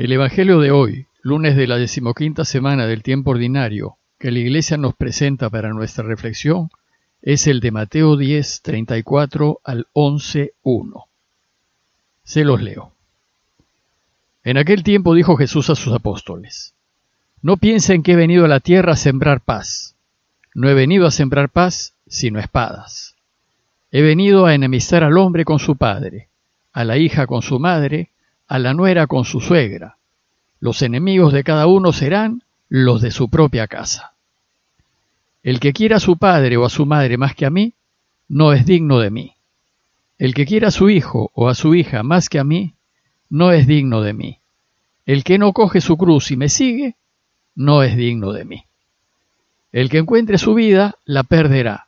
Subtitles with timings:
[0.00, 4.78] El Evangelio de hoy, lunes de la decimoquinta semana del tiempo ordinario, que la Iglesia
[4.78, 6.70] nos presenta para nuestra reflexión,
[7.20, 11.04] es el de Mateo 10, 34 al 11, 1.
[12.24, 12.92] Se los leo.
[14.42, 16.72] En aquel tiempo dijo Jesús a sus apóstoles,
[17.42, 19.96] No piensen que he venido a la tierra a sembrar paz.
[20.54, 23.16] No he venido a sembrar paz, sino espadas.
[23.92, 26.28] He venido a enemistar al hombre con su padre,
[26.72, 28.08] a la hija con su madre,
[28.50, 29.96] a la nuera con su suegra.
[30.58, 34.14] Los enemigos de cada uno serán los de su propia casa.
[35.44, 37.74] El que quiera a su padre o a su madre más que a mí,
[38.28, 39.34] no es digno de mí.
[40.18, 42.74] El que quiera a su hijo o a su hija más que a mí,
[43.30, 44.38] no es digno de mí.
[45.06, 46.96] El que no coge su cruz y me sigue,
[47.54, 48.64] no es digno de mí.
[49.70, 51.86] El que encuentre su vida, la perderá,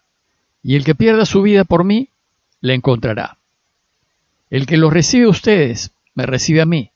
[0.63, 2.11] y el que pierda su vida por mí,
[2.61, 3.37] la encontrará.
[4.49, 6.93] El que lo recibe a ustedes me recibe a mí,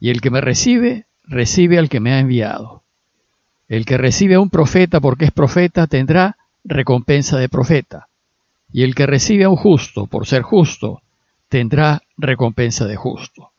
[0.00, 2.82] y el que me recibe, recibe al que me ha enviado.
[3.68, 8.08] El que recibe a un profeta porque es profeta tendrá recompensa de profeta,
[8.72, 11.02] y el que recibe a un justo por ser justo
[11.48, 13.50] tendrá recompensa de justo.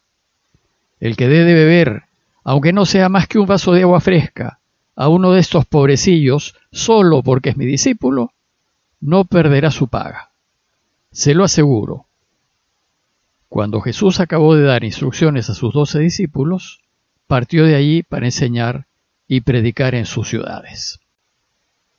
[1.00, 2.04] El que dé de beber,
[2.44, 4.60] aunque no sea más que un vaso de agua fresca,
[4.96, 8.34] a uno de estos pobrecillos, solo porque es mi discípulo,
[9.00, 10.32] no perderá su paga.
[11.12, 12.06] Se lo aseguro,
[13.50, 16.82] cuando Jesús acabó de dar instrucciones a sus doce discípulos,
[17.26, 18.86] partió de allí para enseñar
[19.28, 21.00] y predicar en sus ciudades.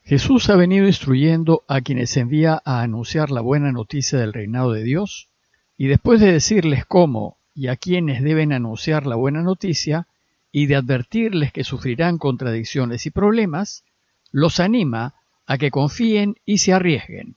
[0.03, 4.85] Jesús ha venido instruyendo a quienes envía a anunciar la buena noticia del reinado de
[4.85, 5.29] Dios,
[5.77, 10.07] y después de decirles cómo y a quienes deben anunciar la buena noticia,
[10.53, 13.85] y de advertirles que sufrirán contradicciones y problemas,
[14.33, 15.15] los anima
[15.47, 17.37] a que confíen y se arriesguen,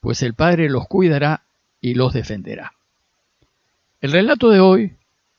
[0.00, 1.44] pues el Padre los cuidará
[1.80, 2.72] y los defenderá.
[4.02, 4.96] El relato de hoy,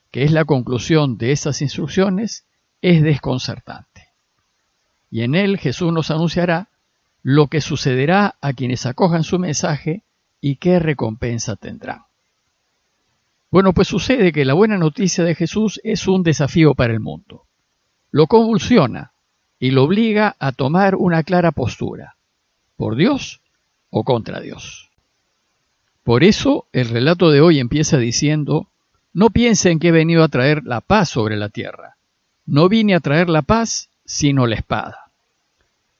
[0.09, 2.45] que es la conclusión de estas instrucciones,
[2.81, 4.07] es desconcertante.
[5.11, 6.69] Y en él Jesús nos anunciará
[7.23, 10.03] lo que sucederá a quienes acojan su mensaje
[10.39, 12.03] y qué recompensa tendrán.
[13.51, 17.43] Bueno, pues sucede que la buena noticia de Jesús es un desafío para el mundo.
[18.11, 19.11] Lo convulsiona
[19.59, 22.15] y lo obliga a tomar una clara postura,
[22.77, 23.41] por Dios
[23.89, 24.92] o contra Dios.
[26.03, 28.67] Por eso el relato de hoy empieza diciendo,
[29.13, 31.95] no piensen que he venido a traer la paz sobre la tierra.
[32.45, 35.11] No vine a traer la paz, sino la espada.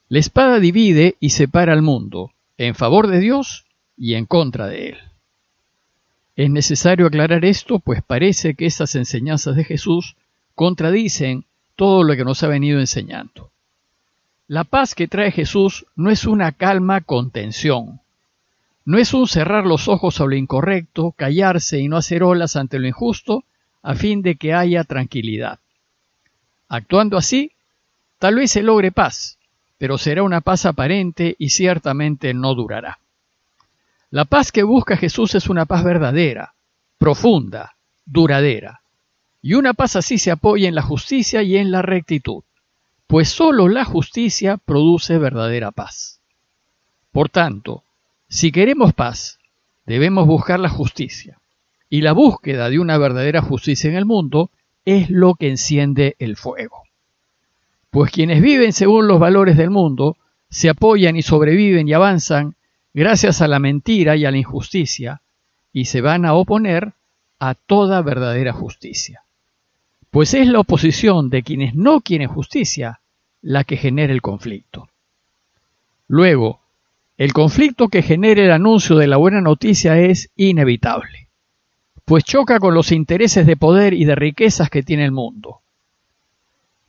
[0.08, 3.64] La espada divide y separa al mundo, en favor de Dios
[3.96, 4.98] y en contra de él.
[6.36, 10.16] Es necesario aclarar esto, pues parece que estas enseñanzas de Jesús
[10.54, 11.44] contradicen
[11.76, 13.50] todo lo que nos ha venido enseñando.
[14.48, 18.00] La paz que trae Jesús no es una calma contención,
[18.84, 22.78] no es un cerrar los ojos a lo incorrecto, callarse y no hacer olas ante
[22.78, 23.44] lo injusto,
[23.82, 25.58] a fin de que haya tranquilidad.
[26.68, 27.52] Actuando así,
[28.18, 29.38] tal vez se logre paz,
[29.78, 32.98] pero será una paz aparente y ciertamente no durará.
[34.10, 36.54] La paz que busca Jesús es una paz verdadera,
[36.98, 38.80] profunda, duradera.
[39.42, 42.42] Y una paz así se apoya en la justicia y en la rectitud,
[43.06, 46.20] pues sólo la justicia produce verdadera paz.
[47.12, 47.83] Por tanto,
[48.34, 49.38] si queremos paz,
[49.86, 51.38] debemos buscar la justicia.
[51.88, 54.50] Y la búsqueda de una verdadera justicia en el mundo
[54.84, 56.82] es lo que enciende el fuego.
[57.90, 60.16] Pues quienes viven según los valores del mundo
[60.50, 62.56] se apoyan y sobreviven y avanzan
[62.92, 65.20] gracias a la mentira y a la injusticia,
[65.72, 66.94] y se van a oponer
[67.38, 69.22] a toda verdadera justicia.
[70.10, 72.98] Pues es la oposición de quienes no quieren justicia
[73.42, 74.88] la que genera el conflicto.
[76.08, 76.63] Luego,
[77.16, 81.28] el conflicto que genere el anuncio de la buena noticia es inevitable,
[82.04, 85.60] pues choca con los intereses de poder y de riquezas que tiene el mundo.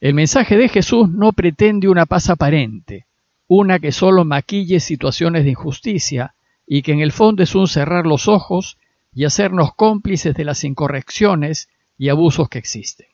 [0.02, 3.06] El mensaje de Jesús no pretende una paz aparente,
[3.48, 6.34] una que solo maquille situaciones de injusticia
[6.66, 8.78] y que en el fondo es un cerrar los ojos
[9.14, 13.08] y hacernos cómplices de las incorrecciones y abusos que existen.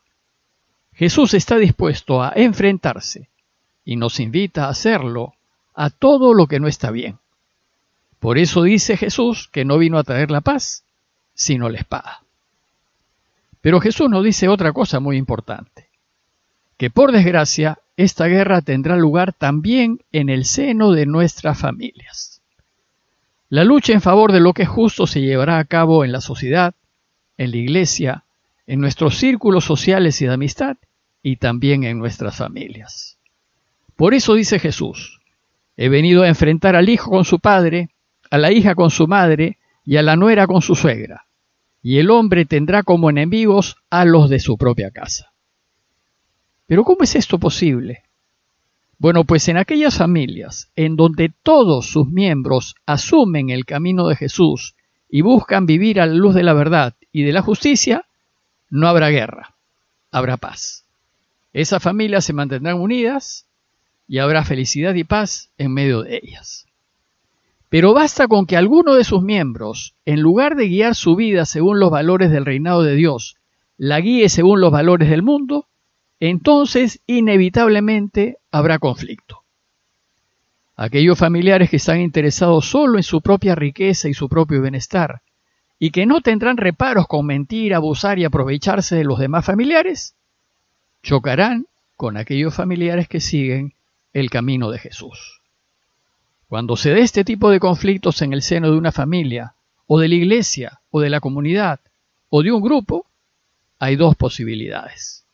[0.94, 3.30] Jesús está dispuesto a enfrentarse
[3.84, 5.34] y nos invita a hacerlo
[5.82, 7.18] a todo lo que no está bien.
[8.20, 10.84] Por eso dice Jesús que no vino a traer la paz,
[11.34, 12.22] sino la espada.
[13.62, 15.90] Pero Jesús nos dice otra cosa muy importante,
[16.78, 22.44] que por desgracia esta guerra tendrá lugar también en el seno de nuestras familias.
[23.50, 26.22] La lucha en favor de lo que es justo se llevará a cabo en la
[26.22, 26.76] sociedad,
[27.40, 28.24] en la iglesia,
[28.68, 30.78] en nuestros círculos sociales y de amistad
[31.24, 33.18] y también en nuestras familias.
[33.96, 35.21] Por eso dice Jesús,
[35.78, 37.90] He venido a enfrentar al hijo con su padre,
[38.30, 41.26] a la hija con su madre y a la nuera con su suegra.
[41.82, 45.32] Y el hombre tendrá como enemigos a los de su propia casa.
[46.68, 48.04] Pero ¿cómo es esto posible?
[48.98, 54.76] Bueno, pues en aquellas familias en donde todos sus miembros asumen el camino de Jesús
[55.10, 58.06] y buscan vivir a la luz de la verdad y de la justicia,
[58.70, 59.56] no habrá guerra,
[60.12, 60.86] habrá paz.
[61.52, 63.48] Esas familias se mantendrán unidas
[64.12, 66.68] y habrá felicidad y paz en medio de ellas.
[67.70, 71.80] Pero basta con que alguno de sus miembros, en lugar de guiar su vida según
[71.80, 73.38] los valores del reinado de Dios,
[73.78, 75.68] la guíe según los valores del mundo,
[76.20, 79.44] entonces inevitablemente habrá conflicto.
[80.76, 85.22] Aquellos familiares que están interesados solo en su propia riqueza y su propio bienestar,
[85.80, 90.16] y que no tendrán reparos con mentir, abusar y aprovecharse de los demás familiares,
[91.02, 93.74] chocarán con aquellos familiares que siguen
[94.14, 95.42] el camino de Jesús.
[96.48, 99.56] Cuando se dé este tipo de conflictos en el seno de una familia,
[99.88, 101.80] o de la iglesia, o de la comunidad,
[102.30, 103.06] o de un grupo,
[103.80, 105.26] hay dos posibilidades.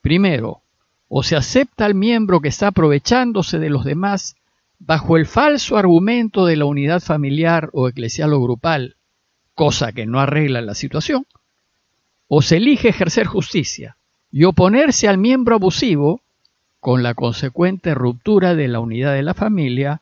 [0.00, 0.62] Primero,
[1.08, 4.36] o se acepta al miembro que está aprovechándose de los demás
[4.78, 8.96] bajo el falso argumento de la unidad familiar o eclesial o grupal,
[9.54, 11.26] cosa que no arregla la situación,
[12.28, 13.96] o se elige ejercer justicia
[14.30, 16.20] y oponerse al miembro abusivo
[16.80, 20.00] con la consecuente ruptura de la unidad de la familia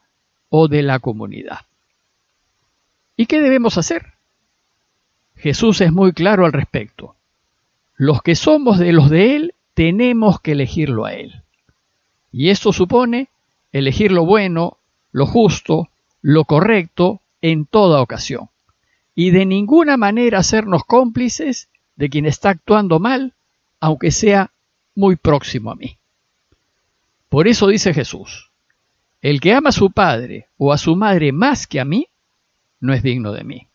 [0.49, 1.61] o de la comunidad.
[3.17, 4.15] ¿Y qué debemos hacer?
[5.37, 7.17] Jesús es muy claro al respecto.
[7.97, 11.43] Los que somos de los de Él tenemos que elegirlo a Él.
[12.33, 13.29] Y esto supone
[13.73, 14.79] elegir lo bueno,
[15.13, 15.89] lo justo,
[16.23, 18.49] lo correcto en toda ocasión.
[19.15, 23.35] Y de ninguna manera hacernos cómplices de quien está actuando mal,
[23.81, 24.51] aunque sea
[24.95, 25.99] muy próximo a mí.
[27.35, 28.53] Por eso dice Jesús,
[29.21, 32.07] el que ama a su padre o a su madre más que a mí,
[32.79, 33.67] no es digno de mí.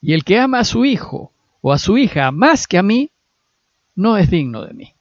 [0.00, 3.12] Y el que ama a su hijo o a su hija más que a mí,
[3.94, 4.94] no es digno de mí.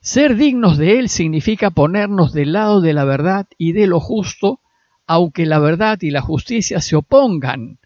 [0.00, 4.60] Ser dignos de Él significa ponernos del lado de la verdad y de lo justo,
[5.06, 7.78] aunque la verdad y la justicia se opongan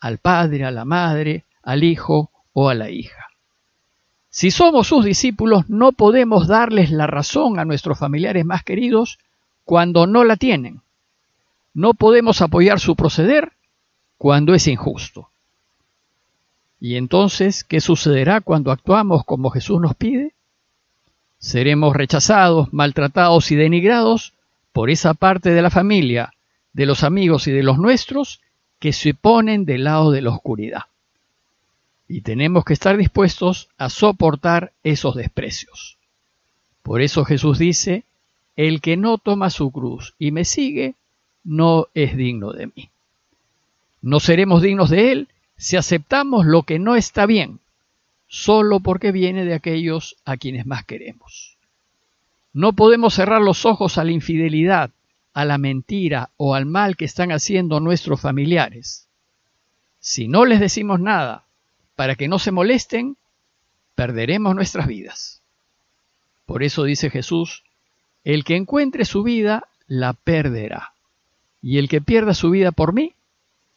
[0.00, 3.29] al Padre, a la Madre, al Hijo o a la hija.
[4.30, 9.18] Si somos sus discípulos, no podemos darles la razón a nuestros familiares más queridos
[9.64, 10.80] cuando no la tienen.
[11.74, 13.52] No podemos apoyar su proceder
[14.18, 15.28] cuando es injusto.
[16.80, 20.32] ¿Y entonces qué sucederá cuando actuamos como Jesús nos pide?
[21.40, 24.34] seremos rechazados, maltratados y denigrados
[24.72, 26.32] por esa parte de la familia,
[26.72, 28.40] de los amigos y de los nuestros
[28.78, 30.82] que se ponen del lado de la oscuridad.
[32.12, 35.96] Y tenemos que estar dispuestos a soportar esos desprecios.
[36.82, 38.02] Por eso Jesús dice,
[38.56, 40.96] el que no toma su cruz y me sigue,
[41.44, 42.90] no es digno de mí.
[44.02, 47.60] No seremos dignos de Él si aceptamos lo que no está bien,
[48.26, 51.54] solo porque viene de aquellos a quienes más queremos.
[52.52, 54.90] No podemos cerrar los ojos a la infidelidad,
[55.32, 59.06] a la mentira o al mal que están haciendo nuestros familiares.
[60.00, 61.44] Si no les decimos nada
[62.00, 63.18] para que no se molesten,
[63.94, 65.42] perderemos nuestras vidas.
[66.46, 67.62] Por eso dice Jesús,
[68.24, 70.94] el que encuentre su vida, la perderá,
[71.60, 73.12] y el que pierda su vida por mí,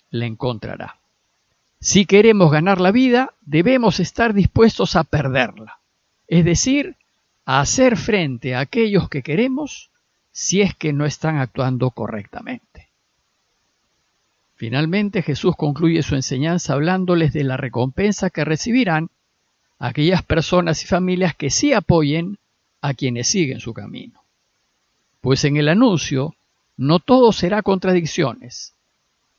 [0.10, 1.00] la encontrará.
[1.82, 5.80] Si queremos ganar la vida, debemos estar dispuestos a perderla,
[6.30, 6.96] es decir,
[7.44, 9.90] a hacer frente a aquellos que queremos
[10.32, 12.73] si es que no están actuando correctamente.
[14.64, 19.10] Finalmente Jesús concluye su enseñanza hablándoles de la recompensa que recibirán
[19.78, 22.38] aquellas personas y familias que sí apoyen
[22.80, 24.24] a quienes siguen su camino.
[25.20, 26.34] Pues en el anuncio
[26.78, 28.72] no todo será contradicciones,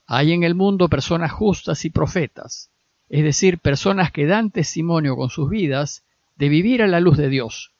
[0.05, 2.69] hay en el mundo personas justas y profetas,
[3.09, 6.03] es decir, personas que dan testimonio con sus vidas
[6.35, 7.71] de vivir a la luz de Dios,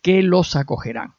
[0.00, 1.12] que los acogerán.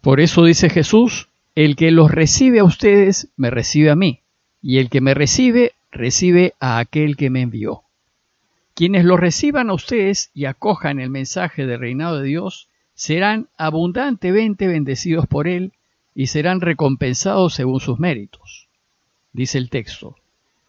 [0.00, 4.21] Por eso dice Jesús, el que los recibe a ustedes, me recibe a mí,
[4.62, 7.82] y el que me recibe, recibe a aquel que me envió.
[8.74, 14.66] Quienes los reciban a ustedes y acojan el mensaje del reinado de Dios, serán abundantemente
[14.66, 15.72] bendecidos por él
[16.14, 18.68] y serán recompensados según sus méritos
[19.32, 20.16] dice el texto,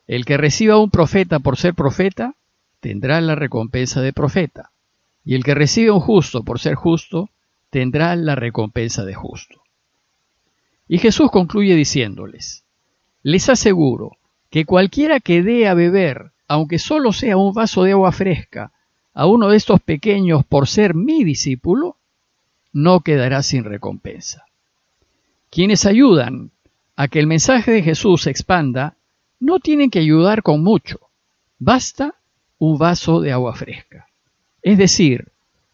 [0.08, 2.36] el que reciba un profeta por ser profeta,
[2.80, 4.72] tendrá la recompensa de profeta,
[5.24, 7.30] y el que recibe un justo por ser justo,
[7.70, 9.62] tendrá la recompensa de justo.
[10.88, 12.64] Y Jesús concluye diciéndoles,
[13.24, 14.18] les aseguro
[14.50, 18.72] que cualquiera que dé a beber, aunque solo sea un vaso de agua fresca,
[19.14, 21.98] a uno de estos pequeños por ser mi discípulo,
[22.72, 24.46] no quedará sin recompensa.
[25.50, 26.52] Quienes ayudan
[26.96, 28.96] a que el mensaje de Jesús se expanda,
[29.40, 31.00] no tienen que ayudar con mucho.
[31.60, 32.16] Basta
[32.60, 34.08] un vaso de agua fresca.
[34.62, 35.34] Es decir,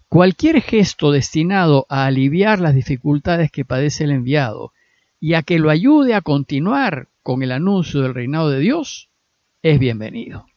[0.10, 4.74] Cualquier gesto destinado a aliviar las dificultades que padece el enviado
[5.20, 9.12] y a que lo ayude a continuar con el anuncio del reinado de Dios
[9.62, 10.48] es bienvenido.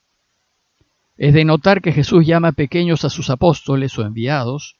[1.18, 4.76] Es de notar que Jesús llama pequeños a sus apóstoles o enviados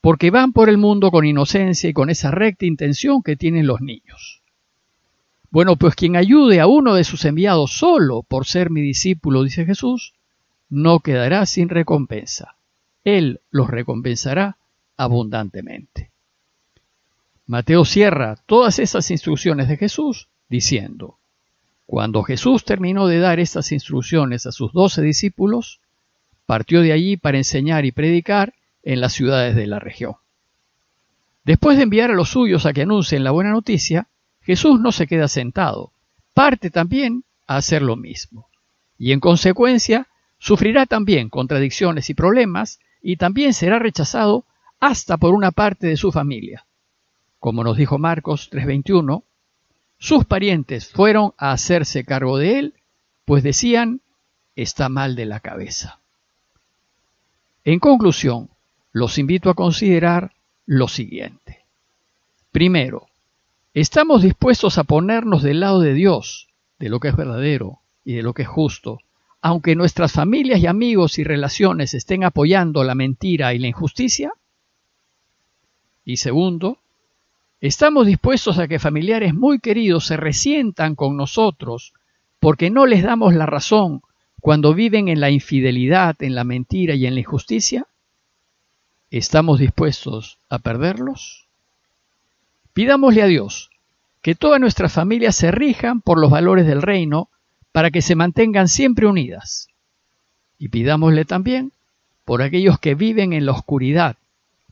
[0.00, 3.82] porque van por el mundo con inocencia y con esa recta intención que tienen los
[3.82, 4.40] niños.
[5.50, 9.66] Bueno, pues quien ayude a uno de sus enviados solo por ser mi discípulo, dice
[9.66, 10.14] Jesús,
[10.70, 12.56] no quedará sin recompensa.
[13.04, 14.56] Él los recompensará
[14.96, 16.10] abundantemente.
[17.44, 21.18] Mateo cierra todas esas instrucciones de Jesús diciendo,
[21.86, 25.80] cuando Jesús terminó de dar estas instrucciones a sus doce discípulos,
[26.44, 30.16] partió de allí para enseñar y predicar en las ciudades de la región.
[31.44, 34.08] Después de enviar a los suyos a que anuncien la buena noticia,
[34.42, 35.92] Jesús no se queda sentado,
[36.34, 38.48] parte también a hacer lo mismo.
[38.98, 44.44] Y en consecuencia, sufrirá también contradicciones y problemas y también será rechazado
[44.80, 46.66] hasta por una parte de su familia.
[47.38, 49.22] Como nos dijo Marcos 3:21,
[49.98, 52.74] sus parientes fueron a hacerse cargo de él,
[53.24, 54.00] pues decían,
[54.54, 56.00] está mal de la cabeza.
[57.64, 58.48] En conclusión,
[58.92, 60.32] los invito a considerar
[60.66, 61.64] lo siguiente.
[62.52, 63.06] Primero,
[63.74, 66.48] ¿estamos dispuestos a ponernos del lado de Dios,
[66.78, 69.00] de lo que es verdadero y de lo que es justo,
[69.42, 74.32] aunque nuestras familias y amigos y relaciones estén apoyando la mentira y la injusticia?
[76.04, 76.78] Y segundo,
[77.60, 81.92] ¿estamos dispuestos a que familiares muy queridos se resientan con nosotros
[82.38, 84.02] porque no les damos la razón
[84.40, 87.86] cuando viven en la infidelidad, en la mentira y en la injusticia?
[89.10, 91.46] ¿Estamos dispuestos a perderlos?
[92.72, 93.70] Pidámosle a Dios
[94.20, 97.30] que todas nuestras familias se rijan por los valores del reino
[97.72, 99.68] para que se mantengan siempre unidas.
[100.58, 101.72] Y pidámosle también
[102.24, 104.16] por aquellos que viven en la oscuridad,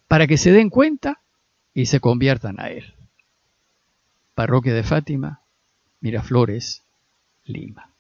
[0.09, 1.21] para que se den cuenta
[1.75, 2.95] y se conviertan a Él.
[4.35, 5.43] Parroquia de Fátima,
[6.01, 6.83] Miraflores,
[7.45, 7.94] Lima.